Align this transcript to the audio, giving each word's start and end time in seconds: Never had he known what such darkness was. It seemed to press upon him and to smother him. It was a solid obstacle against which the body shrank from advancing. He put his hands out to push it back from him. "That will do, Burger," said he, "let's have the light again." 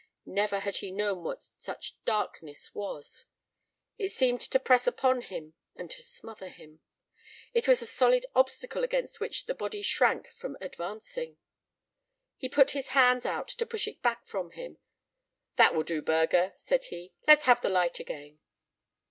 Never 0.25 0.61
had 0.61 0.77
he 0.77 0.89
known 0.91 1.23
what 1.23 1.51
such 1.57 1.95
darkness 2.05 2.73
was. 2.73 3.25
It 3.99 4.09
seemed 4.09 4.41
to 4.41 4.59
press 4.59 4.87
upon 4.87 5.21
him 5.21 5.53
and 5.75 5.91
to 5.91 6.01
smother 6.01 6.49
him. 6.49 6.81
It 7.53 7.67
was 7.67 7.83
a 7.83 7.85
solid 7.85 8.25
obstacle 8.33 8.83
against 8.83 9.19
which 9.19 9.45
the 9.45 9.53
body 9.53 9.83
shrank 9.83 10.29
from 10.31 10.57
advancing. 10.59 11.37
He 12.35 12.49
put 12.49 12.71
his 12.71 12.89
hands 12.97 13.27
out 13.27 13.49
to 13.49 13.65
push 13.67 13.87
it 13.87 14.01
back 14.01 14.25
from 14.25 14.49
him. 14.53 14.79
"That 15.57 15.75
will 15.75 15.83
do, 15.83 16.01
Burger," 16.01 16.51
said 16.55 16.85
he, 16.85 17.13
"let's 17.27 17.45
have 17.45 17.61
the 17.61 17.69
light 17.69 17.99
again." 17.99 18.39